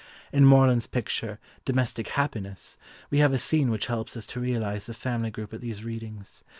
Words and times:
In 0.33 0.45
Morland's 0.45 0.87
picture, 0.87 1.37
"Domestic 1.63 2.07
Happiness," 2.07 2.75
we 3.11 3.19
have 3.19 3.33
a 3.33 3.37
scene 3.37 3.69
which 3.69 3.85
helps 3.85 4.17
us 4.17 4.25
to 4.25 4.39
realise 4.39 4.87
the 4.87 4.95
family 4.95 5.29
group 5.29 5.53
at 5.53 5.61
these 5.61 5.83
readings. 5.83 6.43